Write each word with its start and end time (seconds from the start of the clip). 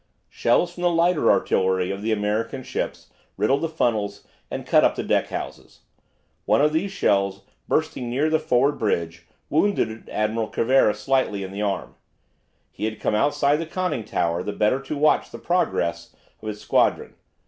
Shells 0.29 0.73
from 0.73 0.81
the 0.81 0.89
lighter 0.89 1.29
artillery 1.31 1.91
of 1.91 2.01
the 2.01 2.11
American 2.11 2.63
ships 2.63 3.11
riddled 3.37 3.61
the 3.61 3.69
funnels, 3.69 4.25
and 4.49 4.65
cut 4.65 4.83
up 4.83 4.95
the 4.95 5.03
deck 5.03 5.27
houses. 5.27 5.81
One 6.45 6.59
of 6.59 6.73
these 6.73 6.89
shells, 6.91 7.43
bursting 7.67 8.09
near 8.09 8.27
the 8.27 8.39
forward 8.39 8.79
bridge, 8.79 9.27
wounded 9.47 10.09
Admiral 10.09 10.49
Cervera 10.51 10.95
slightly 10.95 11.43
in 11.43 11.51
the 11.51 11.61
arm. 11.61 11.93
He 12.71 12.85
had 12.85 12.99
come 12.99 13.13
outside 13.13 13.57
the 13.57 13.67
conning 13.67 14.03
tower 14.03 14.41
the 14.41 14.53
better 14.53 14.81
to 14.81 14.97
watch 14.97 15.29
the 15.29 15.37
progress 15.37 16.15
of 16.41 16.47
his 16.47 16.59
squadron. 16.59 17.13